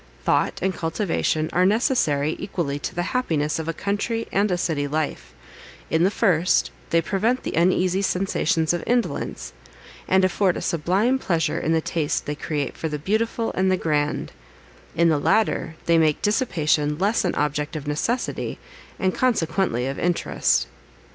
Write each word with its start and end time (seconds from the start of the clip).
Thought, 0.23 0.63
and 0.63 0.73
cultivation, 0.73 1.47
are 1.53 1.63
necessary 1.63 2.35
equally 2.39 2.79
to 2.79 2.95
the 2.95 3.03
happiness 3.13 3.59
of 3.59 3.67
a 3.67 3.71
country 3.71 4.27
and 4.31 4.49
a 4.49 4.57
city 4.57 4.87
life; 4.87 5.31
in 5.91 6.01
the 6.03 6.09
first 6.09 6.71
they 6.89 7.03
prevent 7.03 7.43
the 7.43 7.53
uneasy 7.53 8.01
sensations 8.01 8.73
of 8.73 8.83
indolence, 8.87 9.53
and 10.07 10.25
afford 10.25 10.57
a 10.57 10.61
sublime 10.63 11.19
pleasure 11.19 11.59
in 11.59 11.73
the 11.73 11.81
taste 11.81 12.25
they 12.25 12.33
create 12.33 12.75
for 12.75 12.89
the 12.89 12.97
beautiful, 12.97 13.51
and 13.53 13.71
the 13.71 13.77
grand; 13.77 14.31
in 14.95 15.09
the 15.09 15.19
latter, 15.19 15.75
they 15.85 15.99
make 15.99 16.23
dissipation 16.23 16.97
less 16.97 17.23
an 17.23 17.35
object 17.35 17.75
of 17.75 17.85
necessity, 17.85 18.57
and 18.97 19.13
consequently 19.13 19.85
of 19.85 19.99
interest." 19.99 20.65